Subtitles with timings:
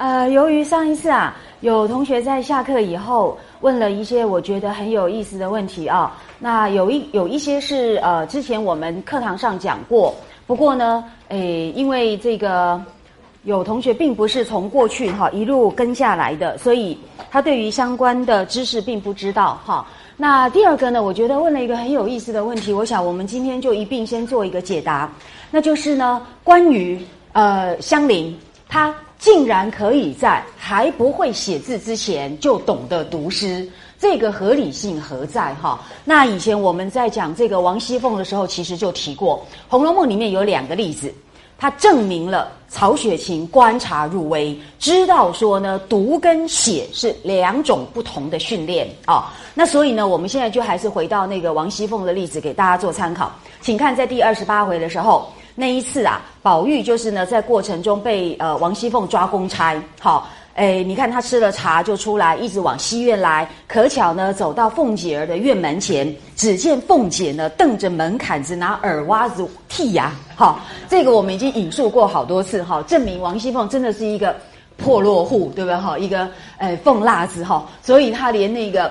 [0.00, 10.14] 呃，由于上一次啊，有同学在下课以后问了一些我觉得很有意思的问题啊，那有一有一些是呃之前我们课堂上讲过，
[10.46, 12.82] 不过呢，诶，因为这个
[13.42, 16.96] 有同学并不是从过去哈一路跟下来的，所以
[17.30, 19.86] 他对于相关的知识并不知道哈。
[20.16, 25.12] 那第二个呢，我觉得问了一个很有意思的问题，我想我们今天就一并先做一个解答，
[25.50, 26.98] 那就是呢，关于
[27.34, 28.34] 呃香菱
[28.66, 28.94] 她。
[29.20, 35.54] 竟然可以在还不会写字之前就懂得读诗，这个合理性何在？
[35.56, 39.36] 哈，那以前我们在讲这个王熙凤的时候，其实就提过，
[39.68, 41.12] 《红楼梦》里面有两个例子，
[41.58, 49.30] 它证明了曹雪芹观察入微，知道说呢，读跟写是两种不同的训练啊。
[49.52, 53.30] 那所以呢，我们现在就还是回到那个王熙凤的例子，给大家做参考。
[53.60, 55.28] 请看在第二十八回的时候。
[55.60, 74.34] 那一次啊，宝玉就是呢，在过程中被呃王熙凤抓公差，好，哎，你看他吃了茶就出来，一直往西院来，可巧呢走到凤姐儿的院门前，只见凤姐呢瞪着门槛子拿耳挖子剔牙，好，这个我们已经引述过好多次哈，证明王熙凤真的是一个
[74.78, 75.98] 破落户，对不对哈？
[75.98, 76.26] 一个
[76.56, 78.90] 哎凤辣子哈，所以他连那个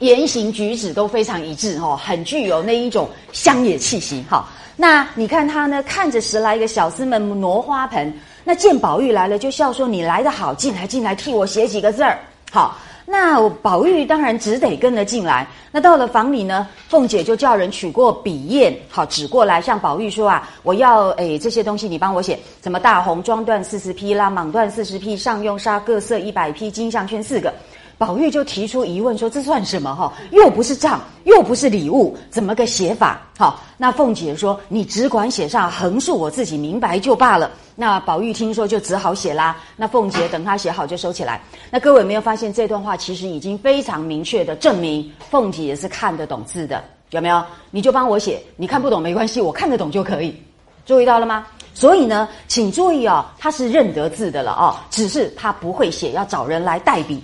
[0.00, 4.46] 言行举止都非常一致哈，很具有那一种乡野气息哈。
[4.76, 5.82] 那你看他呢？
[5.84, 8.12] 看着十来个小厮们挪花盆，
[8.44, 12.18] 那见宝玉来了，就笑说：“你来的好，进来进来，替我写几个字儿。”
[12.52, 15.46] 好，那宝玉当然只得跟了进来。
[15.72, 27.50] 那到了房里呢，凤姐就叫人取过笔砚，好指过来，向宝玉说：“啊，我要诶这些东西，你帮我写，什么大红装缎四十匹啦，蟒缎四十匹，上用纱各色一百匹，金项圈四个。”
[27.98, 29.94] 宝玉就提出疑问说：“这算什么？
[29.94, 39.56] 哈，又不是账，又不是礼物，怎么个写法？”好，那凤姐说：“你只管写上横竖，我自己明白就罢了。”那宝玉听说就只好写啦。
[39.76, 41.40] 那凤姐等他写好就收起来。
[41.70, 46.82] 那各位有没有发现这段话其实已经非常明确的证明凤姐也是看得懂字的？
[47.10, 47.42] 有没有？
[47.70, 50.34] 你就帮我写，你看不懂没关系，我看得懂就可以。
[50.84, 51.46] 注意到了吗？
[51.72, 57.22] 所以呢，请注意啊，他是认得字的了啊，只是他不会写，要找人来代笔。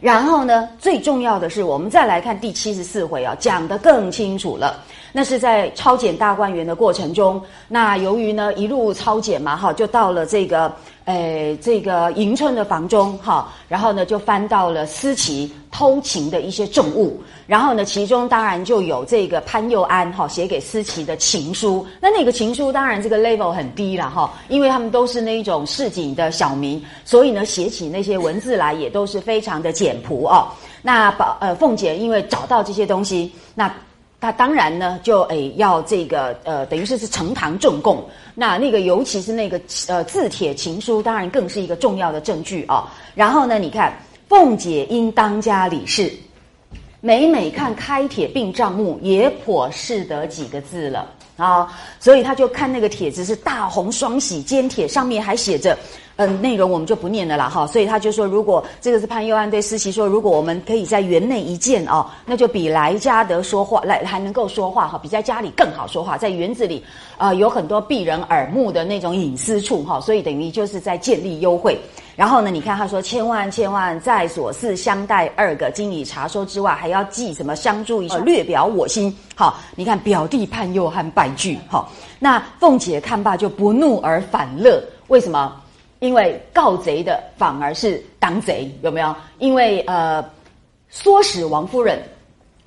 [0.00, 4.82] 然后呢，最重要的是，我们再来看第七十四回啊，讲得更清楚了。
[5.12, 10.72] 那是在抄检大观园的过程中，那由于呢一路抄检嘛，哈，就到了这个。
[11.06, 21.84] 诶，这个迎春的房中哈，然后呢就翻到了思琪偷情的一些重物，然后呢其中当然就有这个潘佑安哈写给思琪的情书。
[22.00, 30.46] 那那个情书当然这个 level 很低了哈，因为他们都是那一种市井的小民，所以呢写起那些文字来也都是非常的简朴哦。
[30.82, 33.72] 那宝呃凤姐因为找到这些东西，那。
[34.20, 38.04] 他当然呢，就诶要这个呃，等于是是呈堂证供。
[38.34, 39.58] 那那个尤其是那个
[39.88, 42.92] 呃字帖情书，当然更是一个重要的证据啊。
[43.14, 43.92] 然后呢，你看
[44.28, 46.12] 凤姐因当家理事，
[47.00, 51.66] 每每看开帖并账目，也颇识得几个字了啊。
[51.98, 55.76] 所以他就看那个帖子是大红双喜笺帖，上面还写着。
[56.20, 66.84] 嗯，内容我们就不念了啦，哈，所以他就说，如果这个是潘佑安对思琪说，如果我们可以在园内一见哦，那就比来家得说话来还能够说话哈，比在家里更好说话，在园子里
[67.16, 71.74] 啊有很多避人耳目的那种隐私处哈，所以等于就是在建立优惠。
[72.16, 79.16] 然后呢，你看他说，千万千万在所事相待二个经理查收之外，还要记什么相助一，略表我心。
[79.34, 85.50] 好，你看表弟潘佑和败句，好，那凤姐看罢就不怒而反乐，为什么？
[86.00, 89.14] 因为告贼的反而是当贼，有没有？
[89.38, 90.22] 因为呃，
[90.92, 92.02] 唆使王夫人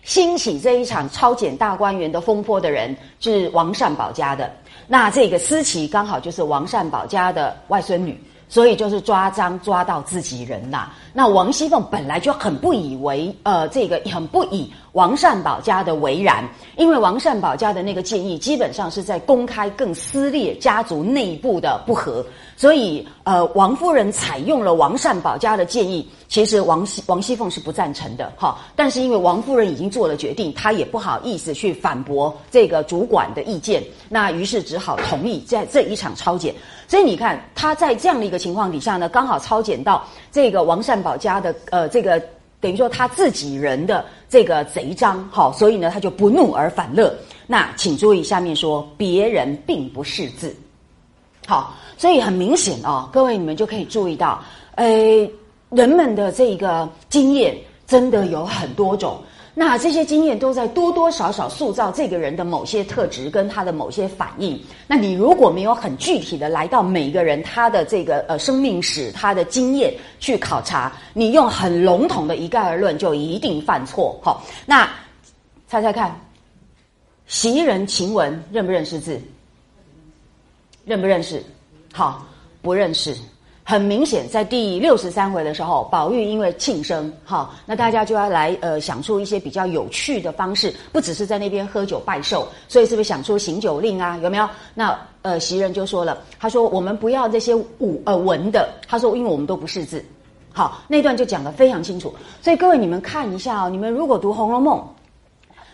[0.03, 4.51] 兴起这一场超检大观园的风波的人是王善保家的，
[4.87, 10.89] 那这个思琪刚好就是王善保家的外孙女，所以就是抓赃抓到自己人呐。
[11.13, 14.71] 那王熙凤本来就很不以为呃，这个很不以。
[14.93, 22.23] 王善保家的为然，因为王善保家的那个建议基本上是在公开更撕裂家族内部的不和，
[22.55, 28.55] 所以呃，王夫人采用了王善保家的建议，其实王熙王熙凤是不赞成的哈。
[28.75, 36.53] 但是因为王夫人已经做了决定，她也不好意思去反驳这个主管的意见，那于是只好同意在这一场抄检。
[36.93, 42.21] 所以你看，他在这样的一个情况底下呢，刚好抄检到这个王善保家的呃这个。
[42.61, 47.11] 等于说他自己人的这个贼章，好，所以呢他就不怒而反乐。
[47.47, 50.55] 那请注意下面说，别人并不识字，
[51.47, 54.39] 好，所以很明显哦，各位你们就可以注意到，
[54.75, 55.27] 诶，
[55.71, 57.57] 人们的这个经验
[57.87, 59.17] 真的有很多种。
[59.55, 64.59] 那这些经验都在多多少少塑造这个人的某些特质跟他的某些反应。
[64.87, 74.19] 那你如果没有很具体的来到每一个人他的这个呃生命史、他的经验去考察，你用很笼统的一概而论，就一定犯错。
[74.23, 74.89] 好，那
[75.67, 76.19] 猜猜看，
[77.27, 79.21] 袭人、晴雯认不认识字？
[80.83, 81.43] 认不认识？
[81.93, 82.25] 好，
[82.63, 83.15] 不认识。
[83.65, 94.17] 很明显，在第六十三回的时候，宝玉因为庆生，好，那大家就要来呃想出一些比较有趣的方式，不只是在那边喝酒拜寿，所以是不是想出行酒令啊？
[94.21, 94.47] 有没有？
[94.73, 100.03] 那呃袭人就说了，他说我们不要这些武呃文的，他说因为我们都不识字，
[100.51, 102.13] 好，那段就讲得非常清楚。
[102.41, 104.77] 所以各位你们看一下哦，你们如果读《红楼梦》，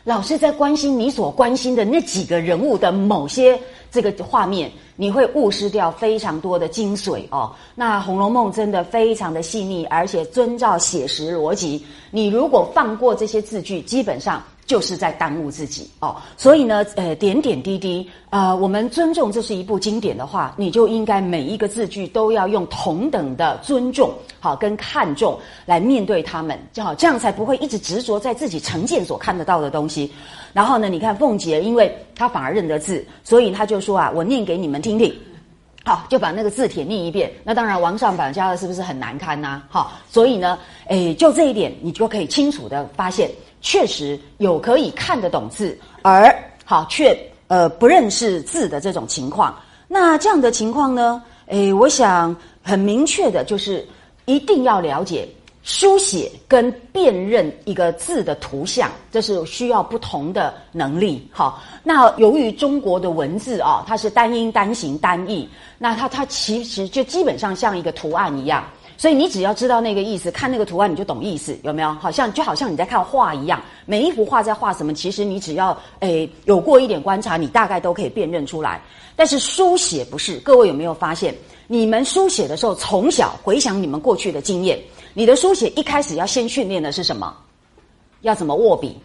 [0.09, 3.59] 老是在关心你所关心的那几个人物的某些
[3.91, 4.71] 这个画面。
[4.95, 7.53] 你会误失掉非常多的精髓哦。
[7.75, 11.85] 那《红楼梦》真的非常的细腻，而且遵照写实逻辑。
[12.09, 14.43] 你如果放过这些字句，基本上。
[14.69, 30.13] 就是在耽误自己哦，所以呢，呃，点点滴滴，呃，我们尊重这是一部经典的话，你就应该每一个字句都要用同等的尊重，好跟看重来面对他们，就好，这样才不会一直执着在自己成见所看得到的东西。
[30.53, 35.11] 然后呢，你看凤姐，因为她反而认得字，所以她就说啊，我念给你们听听，
[35.83, 37.31] 好，就把那个字帖念一遍。
[37.43, 39.63] 那当然，王上把家的是不是很难堪呐？
[39.67, 43.27] 好，所以呢，诶，就这一点，你就可以清楚的发现。
[43.61, 46.33] 确实有可以看得懂字，而
[46.65, 47.17] 好却
[47.47, 49.55] 呃不认识字的这种情况。
[49.87, 51.21] 那这样的情况呢？
[51.47, 53.83] 诶，我想很明确的就是
[54.25, 55.27] 一定要了解
[55.63, 61.27] 书写跟辨认一个字的图像，这是需要不同的能力。
[61.31, 68.63] 好，那由于中国的文字啊，它是单音单形单义，那它它其实就基本上像一个图案一样。
[68.99, 71.89] 所以你只要知道那个意思，看那个图案你就懂意思，有没有？
[71.93, 78.81] 好像就好像你在看画一样，每一幅画在画什么，其实你只要诶有过一点观察，你大概都可以辨认出来。
[79.15, 81.33] 但是书写不是，各位有没有发现？
[81.67, 84.77] 你们书写的时候，从小回想你们过去的经验，
[85.13, 87.33] 你的书写一开始要先训练的是什么？
[88.19, 88.97] 要怎么握笔？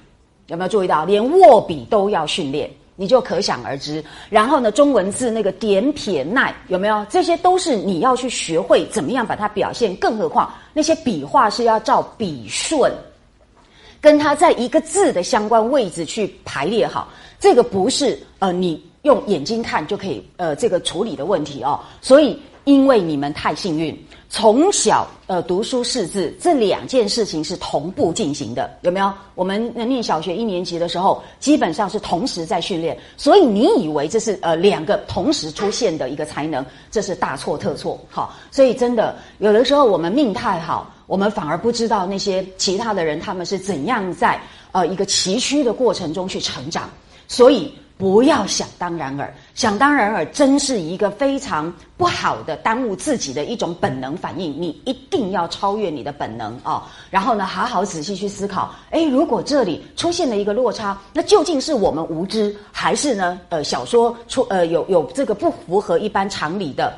[0.49, 1.05] 有没有注意到？
[1.05, 2.69] 连握笔都要训练。
[2.97, 7.05] 你就可想而知，然后呢，中文字那个点撇捺有没有？
[7.11, 9.97] 这些都是你要去学会怎么样把它表现。
[9.97, 12.93] 更何况那些笔画是要照笔顺，
[14.01, 17.09] 跟它在一个字的相关位置去排列好。
[17.41, 21.81] 这个不是呃你用眼睛看就可以呃这个处理的问题哦。
[22.01, 23.97] 所以因为你们太幸运。
[24.37, 29.09] 从小呃读书识字这两件事情是同步进行的，有没有？
[29.37, 37.97] 我们念小学一年级的时候，基本上是同时在训练，所以你以为这是呃两个同时出现的一个才能，这是大错特错。
[38.11, 44.43] 好，所以真的有的时候我们命太好，我们反而不知道那些其他的人他们是怎样在
[44.73, 46.91] 呃一个崎岖的过程中去成长，
[47.29, 47.73] 所以。
[48.05, 54.53] 不要想当然尔，想当然尔真是一个非常不好的耽误自己的一种本能反应。
[54.61, 56.83] 你一定要超越你的本能哦！
[57.09, 58.75] 然后呢，好好仔细去思考。
[58.91, 63.41] 诶，如果这里出现了一个落差，那究竟是我们无知，还是呢？
[63.49, 66.93] 呃，小说出呃有有这个不符合一般常理的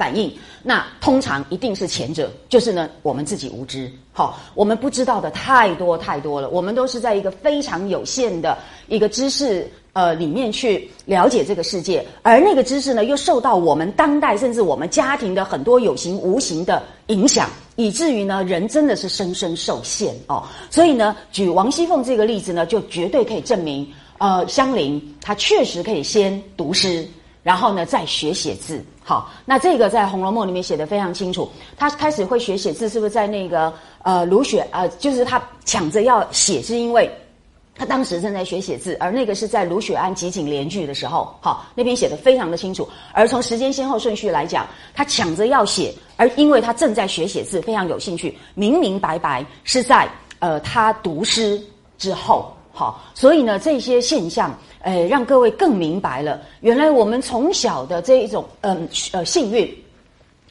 [0.00, 0.32] 反应？
[0.62, 3.92] 那通常一定是前者，就是呢我们自己无知。
[4.14, 6.48] 好，我们不知道的太多太多了。
[6.48, 8.56] 我们都是在一个非常有限的
[8.88, 9.70] 一个知识。
[9.92, 20.44] 呃，里面去了解这个世界，而那个知识呢，又受到我们当代甚至我们家庭的很多有形无形的影响，以至于呢，人真的是深深受限哦。
[20.70, 23.84] 所以呢，举王熙凤这个例子呢，就绝对可以证明，
[24.18, 27.04] 呃，香菱她确实可以先读诗，
[27.42, 28.84] 然后呢再学写字。
[29.02, 37.10] 好，那这个在《红楼梦》里面写的非常清楚，他开始会学写字，是不是在那个呃卢雪呃，就是他抢着要写，是因为。
[37.72, 42.86] 他当时正在学写字，而那个是在卢雪庵集锦联句的时候，好，那边写的非常的清楚。
[43.14, 50.06] 而从时间先后顺序来讲，他抢着要写，而因为他正在学写字，非常有兴趣，明明白白是在
[50.40, 51.58] 呃他读诗
[51.96, 59.72] 之后，好，所以呢这些现象，呃，让各位更明白了，原来我们从小的这一种嗯呃幸运，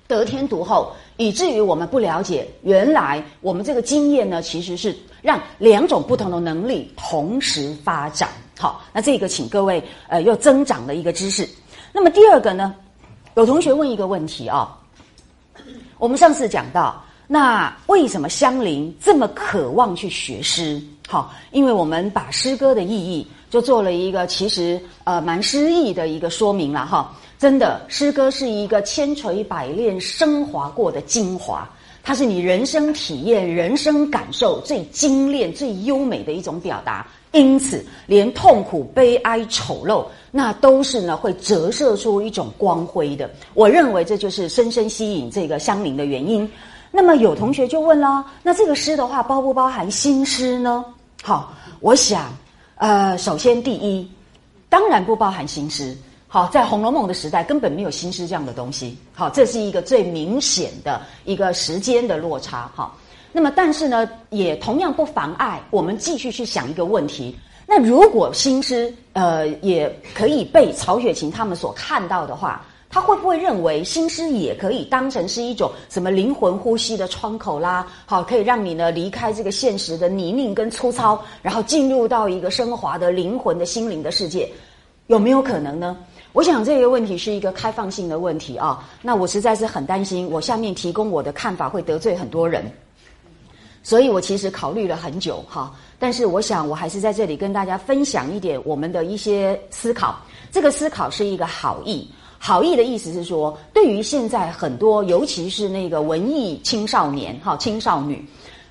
[0.08, 4.96] 得天独厚，以至于我们不了解，原来我们这个经验呢其实是。
[5.22, 11.46] 让两种不同的能力同时发展，好，那这个请各位呃又增长了一个知识。
[11.92, 12.74] 那么第二个呢，
[13.36, 14.80] 有同学问一个问题啊，
[15.98, 20.82] 我们上次讲到，那为什么香菱这么渴望去学诗？
[21.12, 27.12] 好，因为我们把诗歌的意义就做了一个其实呃蛮诗意的一个说明了哈。
[27.40, 31.68] 真的，诗歌是一个千锤百炼升华过的精华。
[32.04, 37.08] 它是你人生体验、人生感受最精炼、最优美的一种表达。
[37.32, 43.28] 因此，连痛苦、悲哀、丑陋，那都是呢会折射出一种光辉的。
[43.56, 46.48] 我认为这就是深深吸引这个乡邻的原因。
[46.92, 50.84] 那么有同学就问了：那这个诗的话，包不包含新诗呢？
[51.22, 52.32] 好，我想，
[52.76, 54.10] 呃，首先第一，
[54.70, 55.96] 当然不包含新诗。
[56.28, 58.96] 好，在《红楼梦》的时代，根本没有新诗这样的东西。
[59.14, 62.72] 好，这是一个最明显的一个时间的落差。
[62.76, 62.94] 哈，
[63.32, 67.36] 那么但是呢，也同样不妨碍我们继续去想一个问题：
[67.68, 77.88] 那如果新诗呃也可以被曹雪芹他们所看到的话，他会不会认为新诗也可以当成是一种什么灵魂呼吸的窗口啦？
[78.08, 84.52] 好，可以让你呢离开这个现实的泥泞跟粗糙，然后进入到一个升华的灵魂的心灵的世界，
[85.06, 85.96] 有没有可能呢？
[86.32, 92.72] 我想这个问题是一个开放性的问题啊，那我实在是很担心，我下面提供我的看法会得罪很多人，
[93.82, 100.20] 所以我其实考虑了很久哈，但是我想我还是在这里跟大家分享一点我们的一些思考。
[100.52, 102.08] 这个思考是一个好意，
[102.40, 108.26] 好意的意思是说，对于现在很多，尤其是那个文艺青少年哈青少女，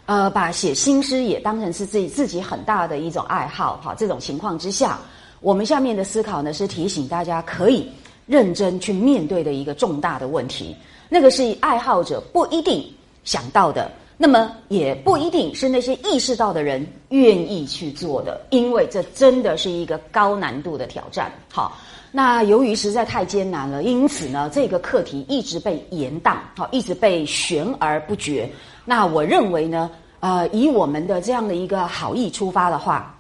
[0.07, 4.99] 呃，把写新诗也当成是自己自己很大的一种爱好哈，这种情况之下。
[5.41, 7.89] 我们下面的思考呢，是提醒大家可以
[8.27, 10.75] 认真去面对的一个重大的问题。
[11.09, 12.85] 那个是爱好者不一定
[13.23, 21.31] 想到的，那么也不一定是那些意识到的人愿意去做的，因为这真的是一个高难度的挑战。
[21.53, 21.79] 好，
[22.11, 28.51] 那由于实在太艰难了，因此呢，这个课题一直被延宕，好，一直被悬而不决。
[28.85, 33.15] 那我认为呢，呃，以我们的这样的一个好意出发的话。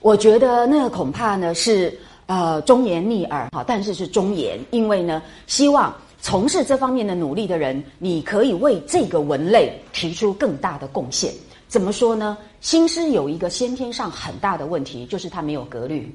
[0.00, 11.32] 我觉得那恐怕呢是呃忠言逆耳哈，但是是忠言，因为呢希望从事这方面的努力的人，你可以为这个文类提出更大的贡献。
[11.66, 12.38] 怎么说呢？
[12.60, 16.10] 新诗有一个先天上很大的问题，就是它没有格律。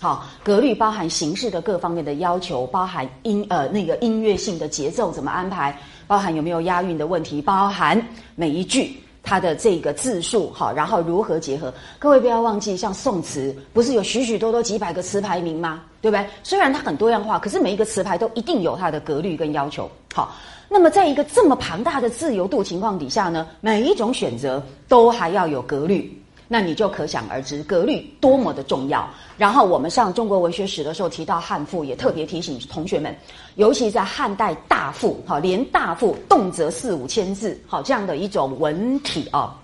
[0.00, 5.76] 好，格律包含形式的各方面的要求，包含音呃那个音乐性的节奏怎么安排，
[6.06, 8.00] 包含有没有押韵的问题，包含
[8.34, 8.94] 每一句。
[9.20, 11.74] 它的这个字数好，然后如何结合？
[11.98, 15.82] 各位不要忘记，像宋词不是有许许多多几百个词牌名吗？
[16.00, 16.24] 对不对？
[16.42, 19.90] 虽然它很多样化，可是每一个词牌都一定有它的格律跟要求。
[20.14, 20.34] 好，
[20.66, 26.17] 那么在一个这么庞大的自由度情况底下呢，每一种选择都还要有格律。
[26.50, 29.08] 那你就可想而知格律多么的重要。
[29.36, 33.14] 然后我们上中国文学史的时候提到汉赋，也特别提醒同学们，
[33.56, 39.54] 尤其在汉代大赋，哈，连大赋动辄四五千字，好这样的一种文体啊，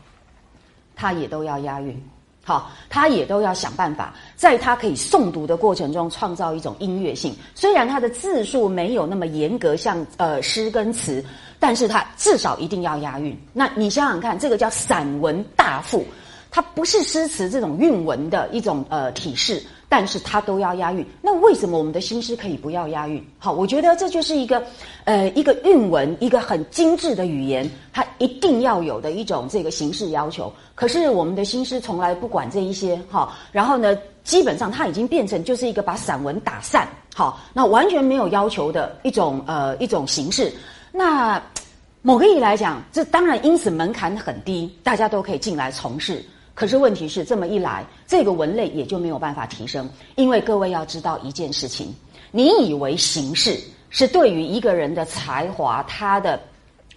[0.95, 2.01] 它也都要押韵，
[2.45, 7.35] 好，它也都要想办法，在它可以诵读的过程中创造一种音乐性。
[7.55, 11.25] 虽然它的字数没有那么严格，像呃诗跟词，
[11.59, 13.35] 但是它至少一定要押韵。
[13.55, 16.05] 那你想想看，这个叫散文大赋。
[16.55, 21.05] 它不是诗词这种韵文的一种呃体式，但是它都要押韵。
[21.21, 23.21] 那为什么我们的新诗可以不要押韵？
[23.41, 24.63] 好，我觉得这就是一个
[25.03, 30.53] 呃一个韵文，一个很精致的语言，它一定要有的一种这个形式要求。
[30.77, 33.37] 可是我们的新诗从来不管这一些，哈。
[33.51, 40.53] 然后呢，基本上它已经变成就是一个把散文打散，好，那完全没有要求的一种呃一种形式。
[40.93, 41.43] 那
[42.01, 46.25] 某个意义来讲，这当然因此门槛很低，大家都可以进来从事。
[46.55, 49.91] 可是问题是，这么一来，这个文类也就没有办法提升。
[50.15, 51.93] 因为各位要知道一件事情：
[52.31, 53.59] 你以为形式
[53.91, 56.41] 是对于一个人的才华、他的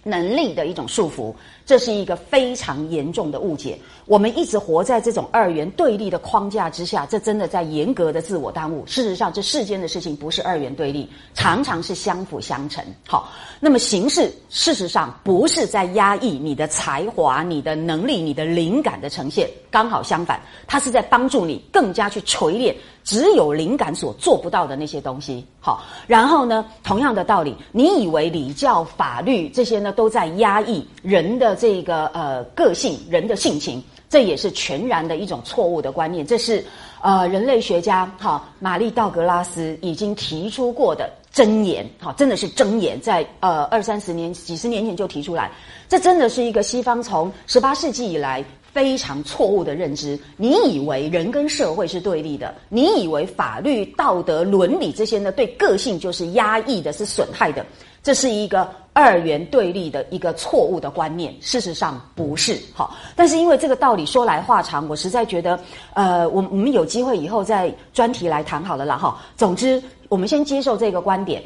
[0.04, 1.34] 能力的一种束缚。
[1.68, 3.78] 这是一个非常严重的误解。
[4.06, 8.86] 我们一直活在这种二元对立的框架之下，这真的在严格的自我耽误。
[8.86, 12.82] 事实上，这世间的事情不是二元对立，常常是相辅相成。
[13.06, 25.44] 好，那么形式事实上不是在压抑你的才华、你的能力、你的灵感的呈现，刚好相反，它是在帮助你更加去锤炼只有灵感所做不到的那些东西。
[25.60, 31.57] 好，然后呢，同样的道理，你以为礼教、法律这些呢都在压抑人的。
[31.58, 36.24] 这个呃个性人的性情，这也是全然的一种错误的观念。
[36.26, 36.64] 这是
[37.02, 45.50] 呃人类学家哈玛丽道格拉斯已经提出过的箴言，哈真的是箴言，在呃二三十年几十年前就提出来。
[45.88, 50.18] 这真的是一个西方从十八世纪以来非常错误的认知。
[50.36, 57.64] 你以为人跟社会是对立的，你以为法律、道德、伦理这些呢对个性就是压抑的，是损害的。
[58.00, 62.96] 这是一个二元对立的一个错误的观念，事实上不是好。
[63.16, 65.58] 但是因为这个道理说来话长，我实在觉得，
[65.94, 69.20] 呃，我我们有机会以后再专题来谈好了啦哈。
[69.36, 71.42] 总之，我们先接受这个观点，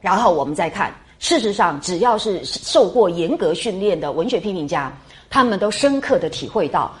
[0.00, 4.92] 然后我们再看事实上，只要是受过严格训练的文学批评家，
[5.28, 6.92] 他们都深刻的体会到，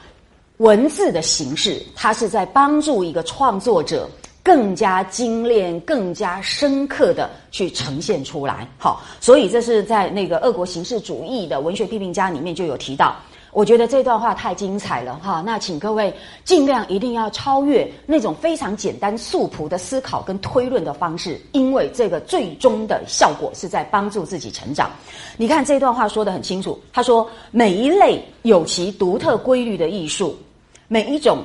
[0.58, 4.08] 文字的形式，它是在帮助一个创作者
[4.42, 8.68] 更加精炼、更加深刻的去呈现出来。
[8.78, 13.16] 好，所以这是在那个俄国形式主义的文学批评家里面就有提到。
[13.54, 16.12] 我觉得这段话太精彩了哈，那请各位
[16.44, 24.90] 尽量一定要超越那种非常简单素朴的思考跟推论的方式，因为这个最终的效果是在帮助自己成长。
[25.36, 30.36] 你看这段话说的很清楚，他说每一类有其独特规律的艺术，
[30.88, 31.44] 每一种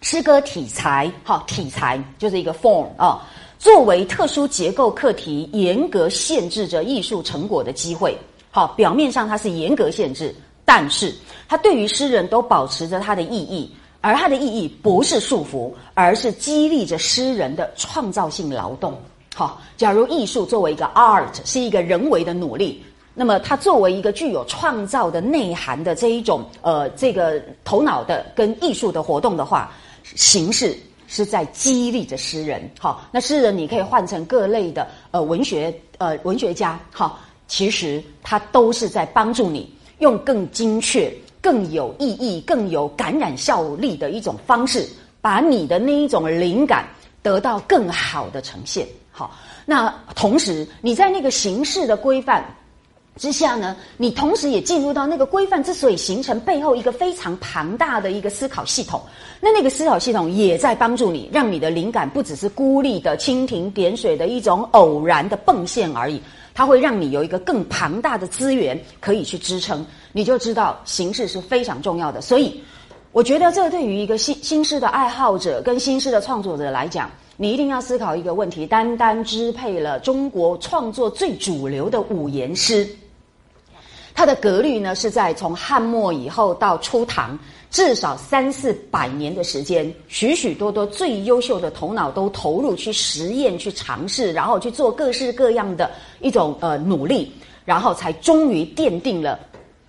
[0.00, 3.22] 诗歌题材，哈，题材就是一个 form 啊，
[3.60, 8.18] 作为特殊结构课题，严格限制着艺术成果的机会。
[8.50, 10.34] 好，表面上它是严格限制。
[10.64, 11.14] 但是，
[11.48, 18.98] 他对于诗人都保持着他的意义，而他的意义不是束缚，而是激励着诗人的创造性劳动。
[19.34, 22.82] 好，假如艺术作为一个 art 是一个人为的努力，
[23.14, 29.72] 那么它作为一个具有创造的内涵的这一种呃这个头脑的跟艺术的活动的话，
[30.14, 30.76] 形式
[31.08, 32.70] 是在激励着诗人。
[32.78, 36.78] 好，那诗人你可以换成各类的呃文学呃文学家。
[36.90, 37.18] 好，
[37.48, 39.68] 其实他都是在帮助你。
[39.98, 44.88] 用更精确、更有意义、更有感染效力的一种方式，
[45.20, 46.86] 把你的那一种灵感
[47.22, 48.86] 得到更好的呈现。
[49.10, 49.30] 好，
[49.64, 52.44] 那同时你在那个形式的规范
[53.16, 59.00] 之下呢，你同时也进入到那个规范之所以形成背后一个非常庞大的一个思考系统。
[59.40, 66.20] 那那个思考系统也在帮助你，让你的灵感不只是孤立的蜻蜓点水的一种偶然的迸现而已。
[66.54, 72.20] 它会让你有一个更庞大的资源可以去支撑，你就知道形式是非常重要的。
[72.20, 72.62] 所以，
[73.10, 82.88] 我觉得这对于一个新新诗的爱好者跟新诗的创作者来讲，你一定要思考一个问题：单单支配了中国创作最主流的五言诗，
[84.14, 87.38] 它的格律呢是在从汉末以后到初唐。
[87.70, 95.90] 至少三四百年的时间，许许多多最优秀的头脑都投入去实验、去尝试，然后去做各式各样的
[96.20, 97.32] 一种呃努力，
[97.64, 99.40] 然后才终于奠定了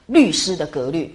[0.07, 1.13] 律师的格律。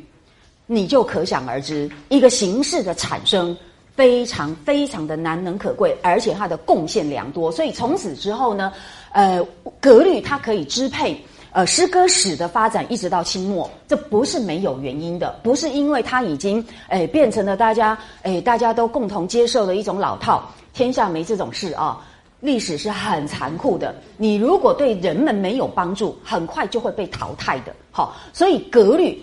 [0.69, 3.57] 你就可想而知，一个形式的产生
[3.97, 7.51] 非常非常的难能可贵，而且它的贡献良多。
[7.51, 8.73] 所以从此之后呢，
[9.11, 9.45] 呃，
[9.81, 11.21] 格律它可以支配。
[11.53, 20.49] 呃，诗歌史的发展一直到清末，这不是没有原因的，不是因为它已经诶变成了大家诶大家都共同接受的一种老套。
[20.73, 22.01] 天下没这种事啊！
[22.39, 27.75] 历史是很残酷的，你如果对人们没有帮助，很快就会被淘汰的。
[27.91, 29.21] 好，所以格律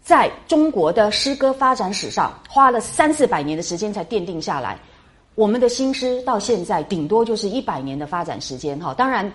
[0.00, 4.78] 在中国的诗歌发展史上花了三四百年的时间才奠定下来。
[5.34, 8.78] 我们的新诗到现在顶多就是一百年的发展时间。
[8.78, 9.30] 哈，当然。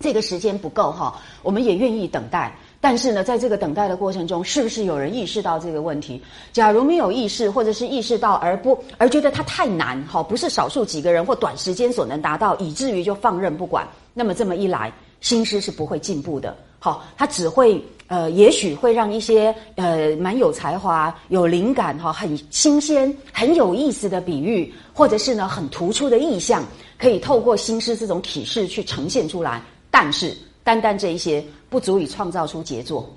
[0.00, 2.54] 这个时间不够哈，我们也愿意等待。
[2.80, 6.22] 但是呢，在这个等待的过程中，是不是有人意识到这个问题？
[6.52, 13.86] 假如没有意识，或者是意识到而不而觉得它太难，哈，不是少数几个人或短时间所能达到，以至于就放任不管。
[14.14, 16.56] 那么这么一来，新诗是不会进步的。
[16.78, 26.64] 好，它只会呃，也许会让一些呃蛮有才华、有灵感哈、很新鲜、很有意思的比喻，或者是呢很突出的意象，
[26.96, 29.60] 可以透过新诗这种体式去呈现出来。
[29.90, 33.08] 但是，单单这一些不足以创造出杰作。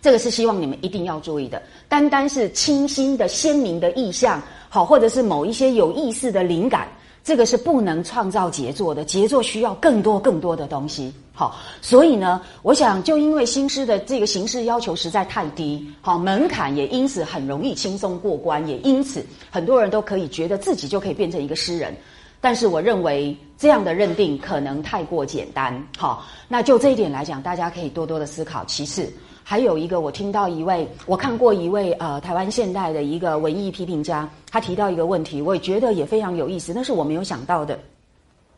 [0.00, 1.60] 这个是希望你们一定要注意的。
[1.88, 6.88] 单单是清新的、鲜明的意象，好，或者是某一些有意思的灵感，
[7.24, 9.04] 这个是不能创造杰作的。
[9.04, 11.12] 杰作需要更多、更多的东西。
[11.32, 21.96] 好，所以呢，我想就因为新诗的这个形式要求实在太低，好，门槛也因此很容易轻松过关，也因此很多人都可以觉得自己就可以变成一个诗人。
[22.40, 25.86] 但是我认为这样的认定可能太过简单。
[25.96, 28.64] 好，那就这一点来讲，大家可以多多的思考。
[28.66, 37.78] 其次，还有一个，我听到一位，我看过一位呃台湾现代的一个文艺批评家，他提到一个问题，我也觉得也非常有意思，那是我没有想到的。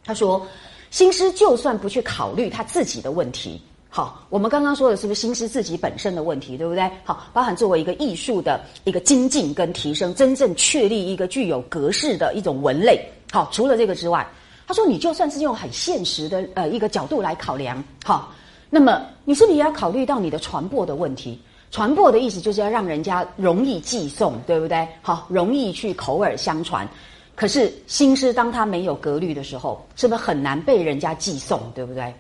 [0.05, 0.47] 他说，
[0.91, 6.89] 新诗就算不去考虑他自己的问题，好，我们刚刚说的是不是新诗自己本身的问题，对不对？
[7.03, 13.05] 好，包含作为一个艺术的一个精进跟提升，真正确立一个具有格式的一种文类。
[13.33, 14.25] 好，除了这个之外，
[14.65, 18.33] 他说你就算是用很现实的呃一个角度来考量，好，
[18.71, 21.41] 那么你是不是也要考虑到你的传播的问题？
[21.73, 24.87] 传播的意思就是要让人家容易寄诵，对不对？
[25.03, 26.89] 好，容易去口耳相传。
[27.35, 32.15] 可是新诗当它没有格律的时候，是不是很难被人家寄诵，对不对？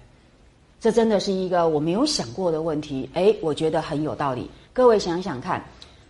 [0.81, 3.09] 这真的是一个我没有想过的问题。
[3.13, 4.51] 诶，我觉得很有道理。
[4.73, 5.63] 各位想想看，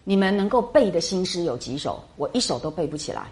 [0.05, 2.01] 你们能够背的新诗有几首？
[2.17, 3.23] 我一首都背不起来。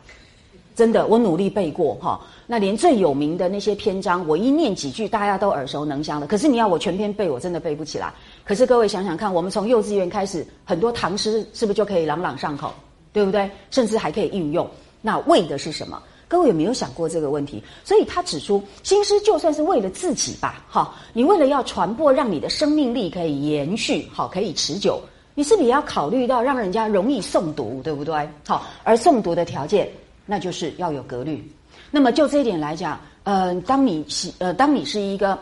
[0.75, 2.21] 真的，我努力背过哈。
[2.47, 6.27] 那连最有名的那些篇章，我一念几句，大家都耳熟能详的。
[6.27, 8.13] 可是你要我全篇背，我真的背不起来。
[8.45, 12.73] 可是各位想想看，我们从幼稚园开始，很多唐诗是不是就可以朗朗上口，
[13.13, 13.49] 对不对？
[13.71, 14.69] 甚至还可以运用。
[15.01, 16.03] 那为的是什么？
[16.29, 17.61] 各位有没有想过这个问题？
[17.85, 25.01] 所以他指出，新诗就算是为了自己吧，哈，你为了要传播，让你的生命力可以延续，好，可以持久，
[25.35, 28.29] 你是不是也要考虑到让人家容易诵读，对不对？
[28.47, 29.89] 好，而诵读的条件，
[30.27, 31.51] 那就是要有格律。
[31.91, 35.39] 那么就这一点来讲，呃，当你是呃，当你是一个。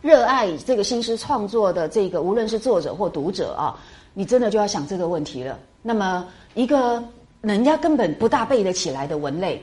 [0.00, 3.76] 热爱这个新诗创作的这个，无论是作者或读者啊，
[4.14, 5.58] 你真的就要想这个问题了。
[5.82, 7.02] 那么，一个
[7.40, 9.60] 人家根本不大背得起来的文类，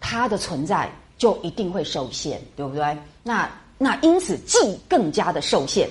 [0.00, 2.96] 它的存在就一定会受限，对不对？
[3.22, 4.58] 那那因此记
[4.88, 5.88] 更加的受限。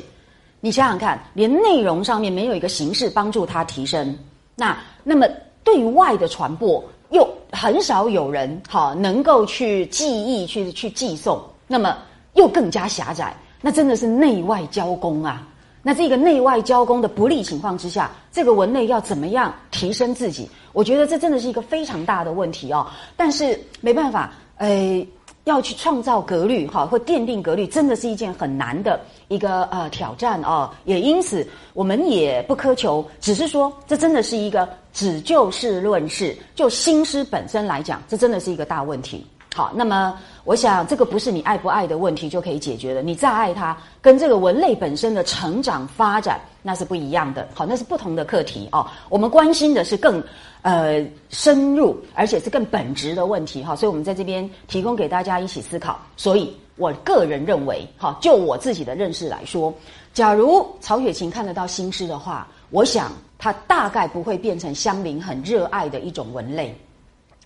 [0.60, 4.18] 你想想看，连内容上面没有一个形式帮助它提升，
[4.56, 5.28] 那那么
[5.64, 11.98] 对外的传播又很少有人好能够去记忆、去去寄送，那么
[12.34, 13.36] 又更加狭窄。
[13.62, 15.48] 那真的是内外交工啊！
[15.88, 20.46] 那这个内外交工的不利情况之下，这个文类要怎么样提升自己？
[20.74, 22.86] 我觉得这真的是一个非常大的问题哦。
[23.16, 25.08] 但是没办法，呃，
[25.46, 30.70] 要去创造格律哈，或奠定格律，真的是一件很难的一个呃挑战哦。
[30.84, 39.26] 也因此，我们也不苛求，只是说，这真的是一个只就事论事，就新诗本身来讲，这真的是一个大问题。
[39.58, 43.02] 好，那么我想这个不是你爱不爱的问题就可以解决的。
[43.02, 47.48] 你再爱它，跟这个文类本身的成长发展那是不一样的。
[47.56, 48.86] 好，那是不同的课题哦。
[49.10, 50.24] 我们关心的是更
[50.62, 53.76] 呃深入，而且是更本质的问题哈。
[53.76, 56.00] 所以我们在这边提供给大家一起思考。
[56.16, 59.74] 所以我个人认为，哈，就我自己的认识来说，
[60.14, 66.80] 假如曹雪芹看得到新诗的话，我想他大概不会变成乡邻很热爱的一种文类。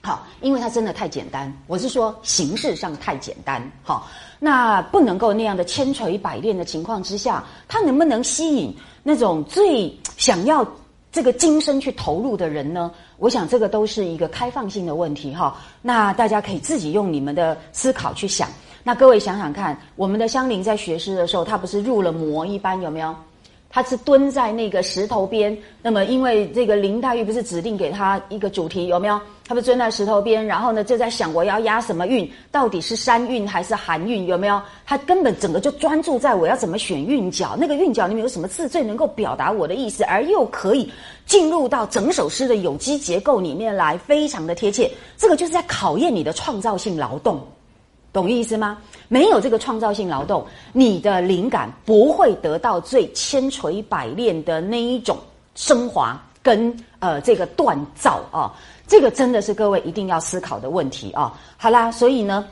[0.04, 3.62] 好，因为它真的太简单，我是说形式上太简单。
[3.84, 4.08] 好，
[4.40, 10.66] 那不能够那样的千锤百炼的情况之下，它能不能吸引那种最想要
[11.12, 12.92] 这个今生去投入的人呢？
[13.18, 15.56] 我想这个都是一个开放性的问题哈。
[15.84, 18.50] 那大家可以自己用你们的思考去想。
[18.84, 23.16] 那各位想想看，我们的香菱在学诗的时候，她不是入了魔一般有没有？
[23.72, 29.20] 他是蹲在那个石头边，那么因为这个林黛玉不是指定给他一个主题有没有？
[29.48, 34.62] 他不蹲在石头边，然后呢就在想我要押什么韵，到底是山韵还是寒韵有没有？
[34.86, 40.90] 他根本整个就专注在我要怎么选韵脚，那个韵脚里面有什么字最能够表达我的意思，而又可以
[41.26, 44.90] 进入到整首诗的有机结构里面来，非常的贴切。
[45.18, 47.42] 这个就是在考验你的创造性劳动。
[48.14, 48.78] 懂意思吗？
[49.08, 55.18] 没有这个创造性劳动，你的灵感不会得到最千锤百炼的那一种
[55.56, 58.52] 升华跟呃这个锻造啊。
[58.88, 61.34] 这个真的是各位一定要思考的问题啊。
[61.58, 62.46] 好啦，所以呢，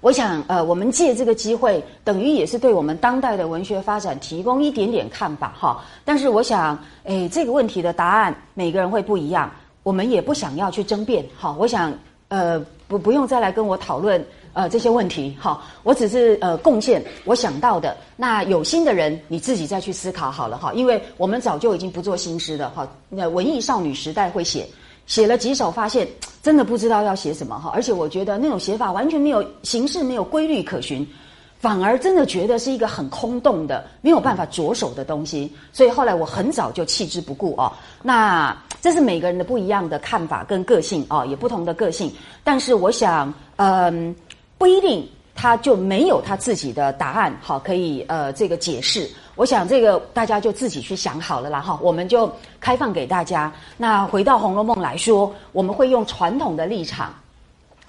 [0.00, 5.82] 我想呃，我们借这个机会，等于也是对我们当代的文学发展提供一点点看法哈。
[6.04, 9.50] 但是我想，诶，这个问题的答案每个人会不一样，
[9.82, 11.54] 我们也不想要去争辩哈。
[11.58, 11.92] 我想
[12.28, 12.58] 呃，
[12.88, 14.22] 不不用再来跟我讨论。
[14.54, 17.96] 呃，这些问题，哈，我只是呃贡献我想到的。
[18.16, 20.74] 那有心的人，你自己再去思考好了哈。
[20.74, 22.86] 因为我们早就已经不做新诗了哈。
[23.08, 24.68] 那文艺少女时代会写，
[25.06, 26.06] 写了几首，发现
[26.42, 27.70] 真的不知道要写什么哈。
[27.74, 31.06] 而且我觉得那种写法完全没有形式，没有规律可循，
[31.58, 35.50] 反而真的觉得是一个很空洞的，没有办法着手的东西。
[35.72, 37.72] 所以后来我很早就弃之不顾哦。
[38.02, 42.12] 那这是每个人的不一样的看法跟个性哦，也不同的个性。
[42.44, 44.14] 但是我想，嗯。
[44.62, 49.10] 不一定，他就没有他自己的答案，好，可以呃这个解释。
[49.34, 53.52] 我想这个大家就自己去想好了啦，哈，我们就开放给大家。
[53.76, 57.12] 那回到《红楼梦》来说，我们会用传统的立场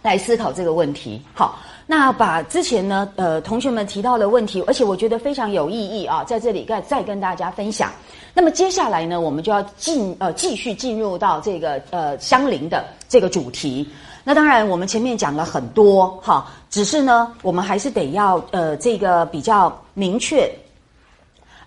[0.02, 1.22] 来思考这个问题。
[1.36, 7.92] 好，那把之前呢呃同学们提到的问题，而且我觉得非常有意义啊，在这里再再跟大家分享。
[8.34, 13.88] 那么接下来呢，我们就要进呃继续进入到这个呃相邻的这个主题。
[14.26, 20.50] 那当然，我们前面讲了很多哈，只是呢，我们还是得要呃这个比较明确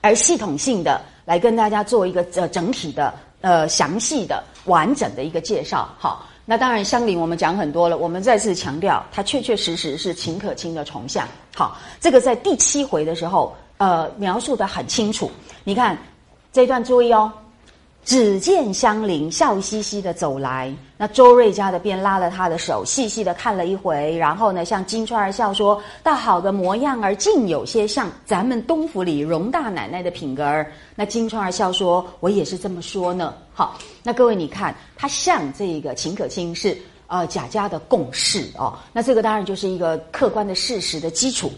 [0.00, 5.86] 而系统性的来跟大家做一个呃整体的呃详细的完整的一个介绍。
[5.98, 11.28] 好，那当然香菱我们讲很多了，我们再次强调，它确确实实是秦可卿的重像。
[11.54, 15.30] 好，这个在第七回的时候呃描述的很清楚。
[15.62, 15.98] 你看
[16.52, 17.30] 这段注意哦。
[18.06, 38.78] 只见香菱笑嘻嘻的走来，那周瑞家的便拉了他的手，细细的看了一回，然后呢，向金钏儿笑说：“大好的模样儿，竟有些像咱们东府里荣大奶奶的品格儿。”那金钏儿笑说：“我也是这么说呢。”好，那各位你看，他像这个秦可卿是呃贾家的共事哦。
[38.92, 41.50] 那这个当然就是一个客观的事实的基础。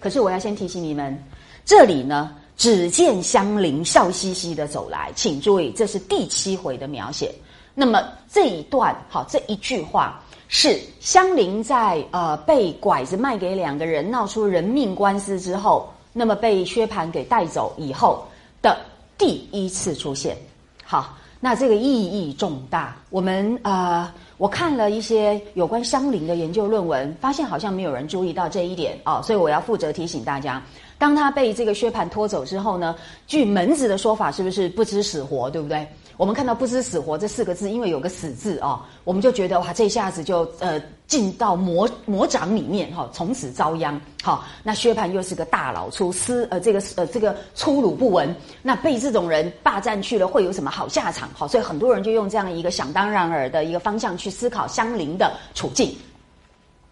[0.00, 1.22] 可是我要先提醒你们，
[1.66, 7.34] 这里呢，只见香菱笑嘻嘻的走来，请注意，这是第七回的描写。
[7.74, 18.24] 那么这一段，好，这一句话是香菱在呃被拐子卖给两个人，闹出人命官司之后，那么被薛蟠给带走以后
[18.62, 18.78] 的
[19.18, 20.36] 第一次出现。
[20.84, 22.96] 好，那这个意义重大。
[23.10, 24.10] 我们呃。
[24.36, 30.60] 我看了一些有关香菱的研究论文，发现好像没有人注意到这一点哦，所以我要负责提醒大家。
[30.98, 32.94] 当他被这个薛蟠拖走之后呢，
[33.26, 35.86] 据门子的说法，是不是不知死活，对不对？
[36.16, 44.00] 我们看到“不知死活”这四个字，因为有个“死”字啊，我们就觉得哇，这下子就呃进到魔魔掌里面哈，从此遭殃。
[44.22, 51.28] 好，那薛蟠又是个大老粗，私呃这个呃这个粗鲁不闻，那被这种人霸占去了，会有什么好下场？
[51.34, 55.96] 好，所以很多人就用这样一个想当然尔的一个方向去思考香菱的处境，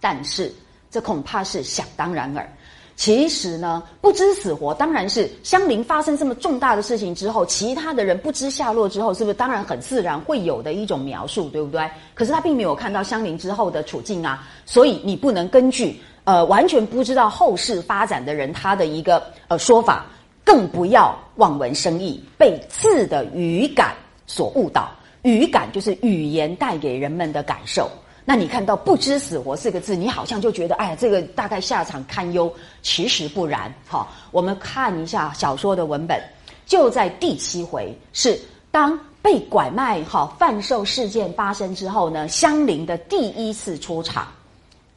[0.00, 0.52] 但是
[0.90, 2.52] 这恐怕是想当然尔。
[2.94, 11.90] 其实呢，不知死活，当然是香菱发生这么重大的事情之后，其他的人不知下落之后，是不是当然很自然会有的一种描述，对不对？
[12.14, 20.06] 可是他并没有看到香菱之后的处境啊，所以你不能根据呃完全不知道后事发展的人他的一个呃说法，
[20.44, 23.94] 更不要望文生义，被字的语感
[24.26, 24.90] 所误导。
[25.22, 27.88] 语感就是语言带给人们的感受。
[28.24, 32.52] 那你看到“不知死活”四个字，你好像就觉得，哎呀，这个大概下场堪忧。
[32.80, 36.22] 其实不然，哈，我们看一下小说的文本，
[36.64, 44.28] 就在第七回，是当被拐卖、哈贩售事件发生之后呢，香菱的第一次出场，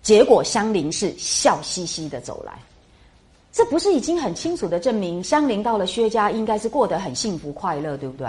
[0.03, 2.53] 结果香菱是笑嘻嘻的走来，
[3.51, 8.27] 这不是已经很清楚的证明香菱到了薛家应该是过得很幸福快乐，对不对？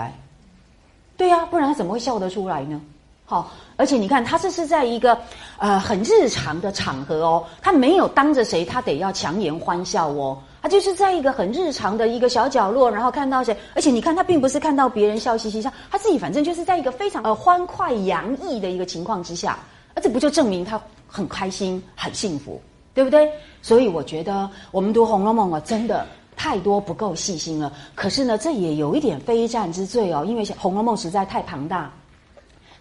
[1.15, 2.81] 对呀，不然他怎么会笑得出来呢？
[3.29, 5.19] 好，而且你看，他这是在一个
[5.57, 19.59] 呃很日常的场合哦，他没有当着谁，他得要强颜欢笑哦，他就是在一个很日常的一个小角落，然后看到谁，而且你看他并不是看到别人笑嘻嘻笑，他自己反正就是在一个非常呃欢快洋溢的一个情况之下，
[19.93, 22.61] 而这不就证明他很开心、很幸福，
[22.93, 23.29] 对不对？
[23.61, 27.73] 所以我觉得我们读《红楼梦》啊，真的太多不够细心了。
[27.93, 31.91] 可是呢，这也有一点非战之罪哦，因为《红楼梦》实在太庞大。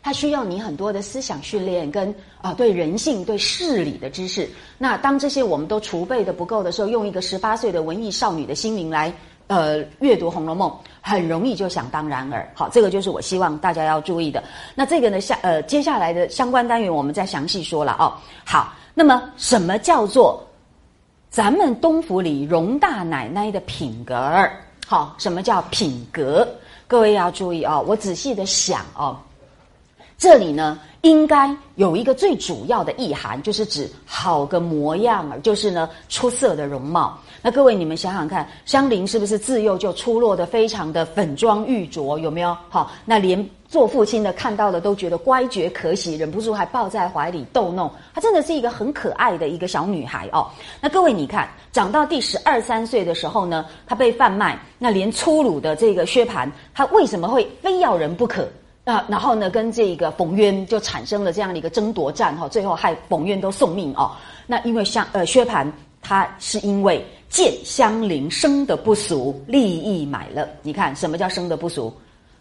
[0.07, 4.49] 它需要你很多的思想训练，跟啊对人性、对事理的知识。
[4.79, 9.12] 那当这些我们都储备的不够的时候，用一个十八岁的文艺少女的心灵来
[9.49, 12.49] 呃阅读《红楼梦》，很容易就想当然尔。
[12.55, 14.40] 好，这个就是我希望大家要注意的。
[14.77, 18.14] 那这个呢，下呃接下来的相关单元我们再详细说了哦。
[18.45, 20.40] 好，那么什么叫做
[21.31, 24.53] 咱们东府里容大奶奶的品格儿？
[24.87, 26.47] 好，什么叫品格？
[26.87, 29.19] 各位要注意哦，我仔细的想哦。
[30.18, 37.18] 这里呢，应该有一个最主要的意涵，就是指好个模样儿，就是呢出色的容貌。
[37.42, 42.57] 那各位你们想想看，香菱是不是自幼就出落的非常的粉妆玉琢，有没有？
[42.70, 47.90] 好，那连做父亲的看到了都觉得乖觉可喜，忍不住还抱在怀里逗弄。
[48.14, 50.48] 她真的是一个很可爱的一个小女孩哦。
[50.81, 58.48] 那各位你看，长到第十二三岁的时候呢，她被贩卖，那连粗鲁的这个薛蟠，他为什么会非要人不可？
[58.88, 64.12] 那然后呢，跟这个冯渊就产生了这样的一个争夺战哈，最后害冯渊都送命哦。
[64.46, 65.66] 那因为像呃薛蟠
[66.01, 70.49] 他是因为见香菱生的不俗，利益买了。
[70.62, 71.92] 你看什么叫生的不俗？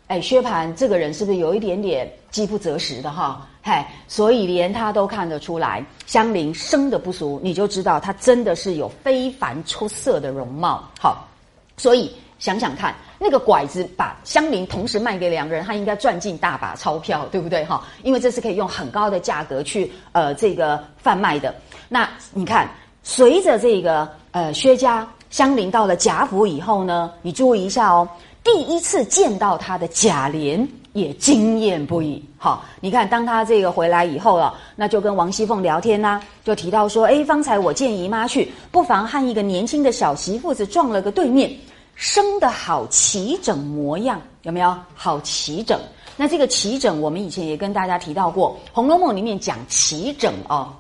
[0.06, 3.48] 哎，薛蟠这个人是不是有一点点饥不择食的哈？
[3.64, 10.88] 嗨，所以连他都看得出来香菱生的不俗，你就知道他真的是有非凡出色的容貌。
[11.00, 11.28] 好，
[11.76, 12.94] 所以想想看。
[13.18, 17.64] 那个拐子把香菱同时卖给两个人，他应该赚进大把钞票，对不对？
[17.64, 21.56] 哈，因为这是可以用很高的价格去呃这个贩卖的。
[21.88, 22.70] 那你看，
[23.04, 28.08] 随着这个呃薛家香菱到了贾府以后呢，你注意一下哦，
[28.44, 32.22] 第一次见到他的贾琏也惊艳不已。
[32.38, 41.50] 好，你看当他这个回来以后了，那就跟王熙凤聊天呐，就提到说，哎，方才我见姨妈去，不妨和一个年轻的小媳妇子撞了个对面。
[41.96, 45.80] 生的好齐整模样，有没有好齐整？
[46.18, 50.74] 那这个齐整，我们以前也跟大家提到过，《红楼梦》里面讲齐整哦，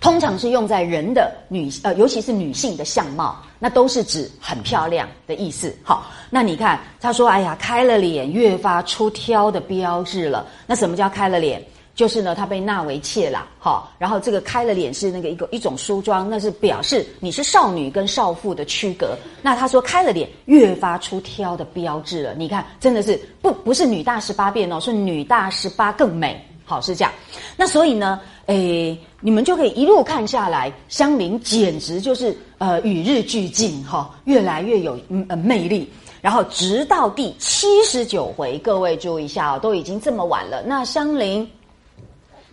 [0.00, 5.74] 通常是用在人的女呃，尤其是女性的相貌，那都是指很漂亮的意思。
[5.82, 10.46] 好，那你看他说，哎呀，开了脸，越发出挑的标志了。
[10.66, 11.62] 那什么叫开了脸？
[11.94, 19.16] 就是呢，他被纳为妾了，哈，然后这个开了脸是那个一个一种梳妆，那是表示你是少女跟少妇的区隔。
[19.42, 27.12] 那他说开了脸越发出挑的标志了，你看真的是不不是女大十八变哦，是女大十八更美，好是这样。
[27.56, 35.88] 那所以呢，诶，你们就可以一路看下来，香菱简直就是呃与日俱进哈，越来越有呃魅力。
[36.20, 40.62] 然后直到第七十九回，各位注意一下哦，都已经这么晚了。
[40.62, 41.46] 那香菱，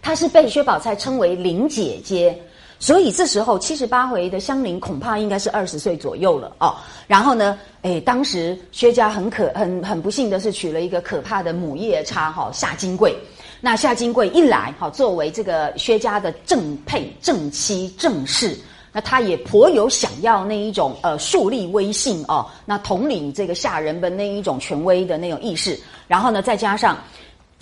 [0.02, 2.38] 她是被薛宝钗称为林姐姐。
[2.80, 6.76] 所以这时候七十八回的香菱恐怕应该是二十岁左右了哦。
[7.06, 13.16] 然后呢，哎，当时薛家很可很很不幸的是娶了一个可怕的母夜叉哈夏金桂。
[13.60, 18.58] 那夏金桂一来哈，作为这个薛家的正配正妻正室，
[18.92, 25.80] 那他也颇有想要那一种呃树立威信哦，那统领这个下人的那一种权威的那种意识。
[26.08, 26.98] 然后呢，再加上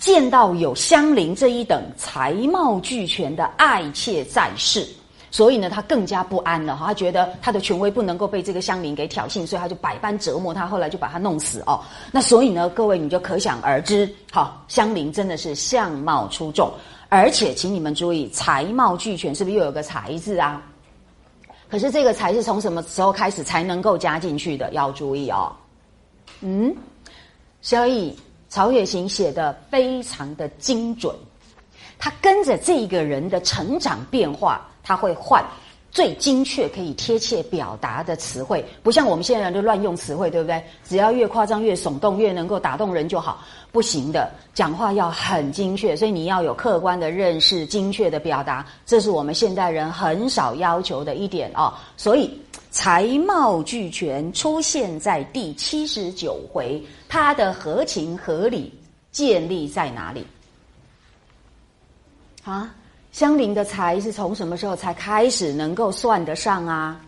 [0.00, 4.84] 见到有香菱这一等才貌俱全的爱妾在世。
[5.32, 11.80] 所以呢，他更加不安了哈，他觉得他的权威不能够被这个香菱给挑衅，所以他就百般折磨他，后来就把他弄死哦。
[12.10, 16.68] 那所以呢，各位你就可想而知，好，香菱真的是相貌出众，
[17.08, 20.60] 而且请你们注意，才貌俱全，是不是又有个才字啊？
[21.70, 24.68] 可是这个才是从什么时候开始才能够加进去的？
[24.72, 25.52] 要注意哦。
[26.40, 26.74] 嗯，
[27.60, 28.18] 所以
[28.50, 31.14] 曹雪芹写的非常的精准，
[31.98, 34.66] 他跟着这个人的成长变化。
[34.82, 35.44] 他会换
[35.92, 40.60] 最精确、可以贴切表达的词汇，不像我们现在人就乱用词汇，对不对？
[40.88, 43.44] 只要越夸张、越耸动、越能够打动人就好。
[43.70, 51.72] 不行的，讲话要很精确，所以你要有客观的认识、精确的表达，这是我们现代人很少要求的一点哦。
[51.96, 52.36] 所以
[52.70, 58.72] 才貌俱全出现在第七十九回，他的合情合理
[59.10, 60.24] 建立在哪里？
[62.44, 62.74] 啊？
[63.12, 67.00] 香菱的才是从什么时候才开始能够算得上啊？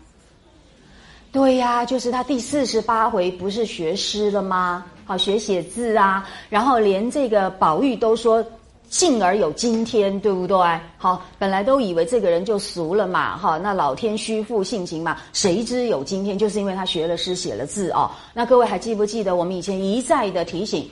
[1.31, 4.85] 对呀，就是他第四十八回不是学诗了吗？
[5.05, 8.45] 好，学写字啊，然后连这个宝玉都说
[8.93, 10.55] 幸而有今天，对不对？
[10.99, 18.11] 好，本来都以为这个人就俗了嘛，哈，那老天虚负性情嘛，谁知有今天，就是因为他学了诗，写了字哦。
[18.35, 20.87] 那各位还记不记得我们以前一再的提醒？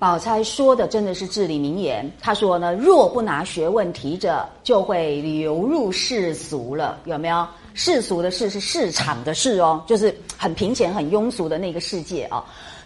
[0.00, 2.10] 宝钗说的真的是至理名言。
[2.20, 6.98] 她说呢，若不拿学问提着，就会流入世俗了。
[7.04, 7.46] 有没有？
[7.74, 12.42] 世俗的事是市场的事哦，就是很贫钱、很庸俗的那个世界哦。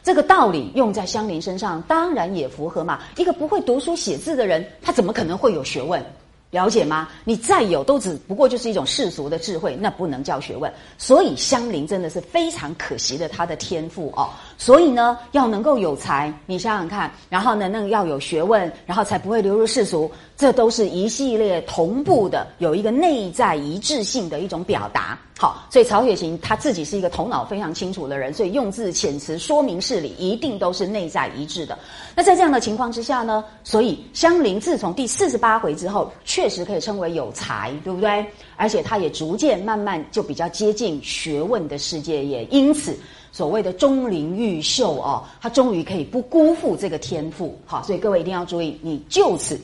[0.08, 2.98] 这个道理用在香菱身上，当然也符合嘛。
[3.18, 6.02] 一个不会读书写字的人，他怎么可能会有学问？
[6.50, 7.10] 了解吗？
[7.24, 10.72] 你再有，都只不过就是一种世俗的智慧，那不能叫学问。
[10.96, 14.30] 所以香菱真的是非常可惜的，她的天赋哦。
[14.60, 20.10] 所以呢，要能够有才，你想想看，然后呢，那个要有学问，然后才不会流入世俗。
[20.36, 25.18] 这都是一系列同步的，有一个内在一致性的一种表达。
[25.36, 31.78] 好，所以曹雪芹他自己是一个头脑非常清楚的人，所以用字遣词、说明事理，一定都是内在一致的。
[32.16, 38.26] 那在这样的情况之下呢，所以香菱自从第四十八回之后，确实可以称为有才，对不对？
[38.56, 42.96] 而且他也逐渐慢慢就比较接近学问的世界，也因此
[43.32, 47.58] 所谓的钟灵毓秀哦，他终于可以不辜负这个天赋。
[47.66, 49.58] 好，所以各位一定要注意，你就此。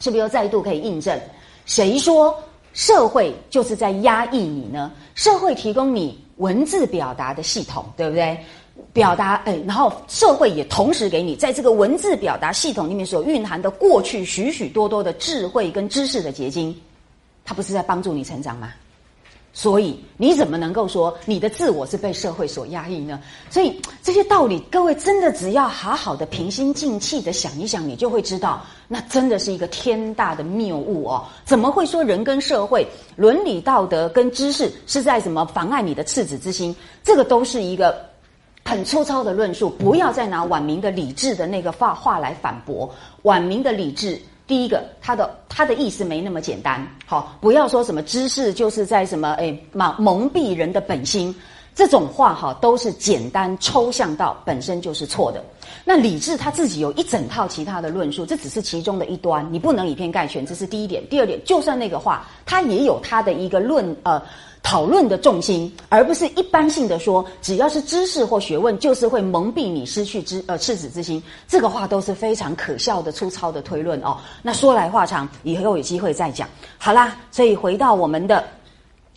[0.00, 1.18] 是不是又再度可以印证？
[1.64, 2.34] 谁说
[2.72, 4.90] 社会就是在压抑你呢？
[5.14, 8.36] 社会提供你文字表达的系统，对不对？
[8.92, 16.74] 表达哎，然后社会也同时给你在这个文字表达系统里面所蕴含的过去许许多多的智慧跟知识的结晶，
[17.44, 18.72] 它不是在帮助你成长吗？
[19.54, 23.20] 所以你怎么能够说你的自我是被社会所压抑呢？
[23.50, 31.24] 所以这些道理，各位真的只要好好的平心静气的想一想，你就会知道，那真的是一个天大的谬误哦！
[31.44, 36.74] 怎么会说人跟社会、伦理道德跟知识是在什么妨碍你的赤子之心？
[37.04, 38.02] 这个都是一个
[38.64, 42.90] 很粗糙的论述，不要再拿晚明的理智的那个话话来反驳
[43.22, 44.18] 晚明的理智。
[44.46, 51.34] 第一个，他的他的意思没那么简单，好，不要说什么知识就是在什么诶蒙蒙蔽人的本心，
[51.74, 55.42] 这种话哈都是简单抽象到本身就是错的。
[55.84, 61.02] 那理智他自己有一整套其他的论述，这只是其中的一端，你不能以偏概全，这是第一点。
[61.08, 64.20] 第二点，就算那个话，他也有他的一个论呃。
[64.62, 71.22] 讨论的重心，而不是一般性的说，只要是知识或学问，就是会蒙蔽你失去知呃赤子之心。
[71.48, 74.16] 这个话都是非常可笑的粗糙的推论哦。
[74.40, 76.48] 那说来话长，以后有机会再讲。
[76.78, 78.44] 好啦，所以回到我们的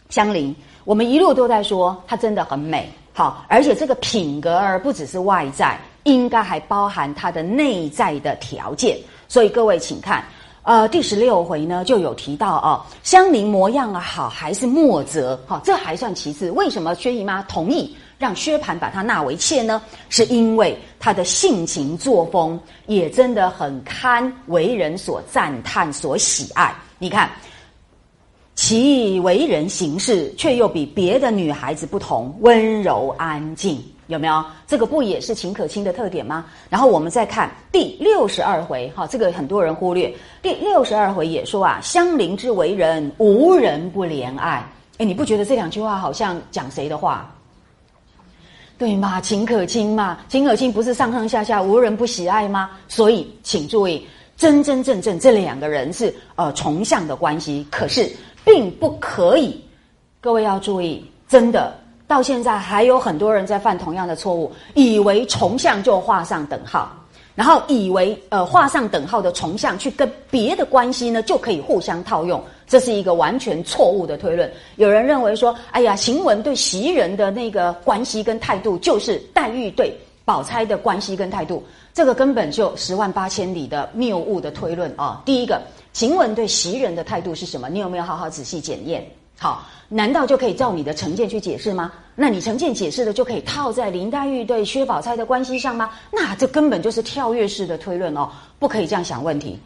[0.09, 0.53] 香菱，
[0.83, 8.97] 我们一路都在说她真的很美，好，而且这个品格而不只是外在，应该还包含她的内在的条件。
[9.27, 10.25] 所以各位请看。
[10.65, 16.49] 呃，第十六回呢就有提到哦，香菱模样啊好，还是莫泽，好，这还算其次。
[16.49, 19.79] 为什么薛姨妈同意让薛蟠把她纳为妾呢？
[20.09, 26.73] 是因为她的性情作风也真的很堪为人所赞叹、所喜爱。
[26.97, 27.29] 你看，
[28.55, 33.79] 其为人行事却又比别的女孩子不同，温柔安静。
[34.07, 36.45] 有没有这个不也是秦可卿的特点吗？
[36.69, 40.13] 然后我们再看第六十二回，哈，这个很多人忽略。
[40.41, 44.63] 第六十二回也说啊，香菱之为人，无人不怜爱。
[44.97, 47.29] 哎，你不觉得这两句话好像讲谁的话？
[48.77, 49.19] 对吗？
[49.21, 52.71] 秦可卿嘛，秦可卿不是上上下下无人不喜爱吗？
[52.87, 54.05] 所以请注意，
[54.37, 58.09] 真真正正这两个人是呃重向的关系，可是
[58.43, 59.59] 并不可以。
[60.21, 61.73] 各位要注意，真的。
[62.07, 66.91] 到现在还有很多人在犯同样的错误，以为重像就画上等号，
[67.33, 74.51] 然后以为呃画上等号的重像去跟别的关系呢就可以互相套用，这是一个完全错误的推论。
[74.75, 85.21] 有人认为说，哎呀，晴雯对袭人的那个关系跟态度，就是黛玉对宝钗的关系跟态度，这个根本就十万八千里的谬误的推论啊！
[85.25, 85.59] 第一个，
[85.91, 87.67] 晴雯对袭人的态度是什么？
[87.67, 89.05] 你有没有好好仔细检验？
[89.37, 89.67] 好。
[89.87, 91.91] 难道就可以照你的成见去解释吗？
[92.15, 95.91] 那你成见解释的就可以套在林黛玉对薛宝钗的关系上吗？
[96.11, 98.27] 那这根本就是跳跃式的推论哦，
[98.57, 99.59] 不可以这样想问题。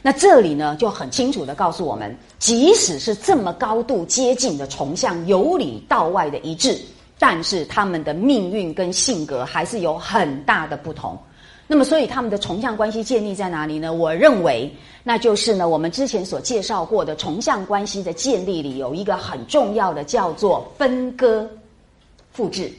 [0.00, 6.80] 那这里呢就很清楚的告诉我们，即使是这么高度接近的重像，由里到外的一致，
[7.18, 11.18] 但是他们的命运跟性格还是有很大的不同。
[11.68, 13.92] 那么，所以他们的重像关系建立在哪里呢？
[13.92, 21.48] 我认为，那就是呢，我们之前所介绍过的重像关系的建立里，有一个很重要的叫做分割
[22.30, 22.70] 复制。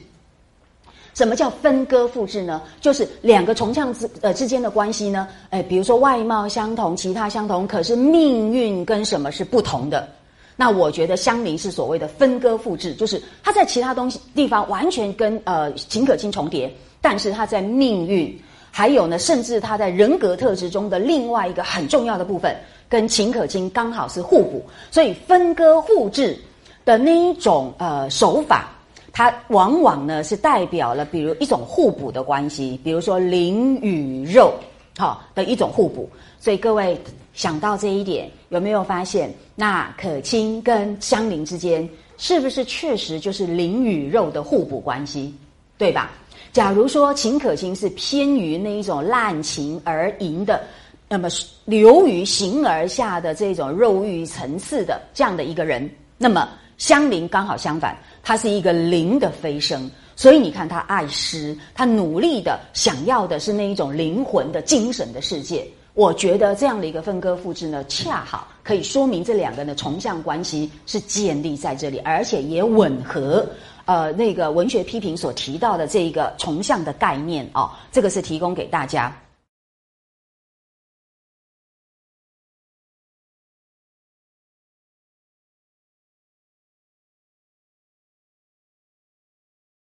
[1.12, 2.62] 什么叫分割复制呢？
[2.80, 10.08] 就是两个重像之呃之间的关系呢，哎，比如说外貌相同，其他相同，可是命运跟什么是不同的？
[10.56, 18.40] 那我觉得相邻是所谓的分割复制，就是他在其他东西地方完全跟呃秦可卿重叠，但是他在命运。
[18.78, 22.56] 还有呢，甚至他在人格特质中的另外一个很重要的部分，
[22.88, 26.38] 跟秦可卿刚好是互补，所以分割互质
[26.84, 28.68] 的那一种呃手法，
[29.12, 34.54] 它往往呢是代表了比如一种互补的关系，比如说灵与肉，
[34.96, 36.08] 好，的一种互补。
[36.38, 36.96] 所以各位
[37.34, 45.34] 想到这一点，有没有发现，那可卿跟香菱之间是不是确实就是灵与肉的互补关系，
[45.76, 46.12] 对吧？
[46.52, 50.62] 假如说秦可卿是偏于那一种滥情而淫的，
[51.08, 51.28] 那么
[51.64, 65.66] 流于形而下的这种肉欲层次的这样的一个人，那么香菱刚好相反，她是一个灵的飞升，所以你看她爱诗，她努力的想要的是那一种灵魂的精神的世界。
[65.94, 73.44] 我觉得这样的一个分割复制呢，恰好可以说明这两个人的重像关系是建立在这里，而且也吻合。
[73.88, 79.10] 呃，那个文学批评所提到的这一个重像的概念哦，这个是提供给大家。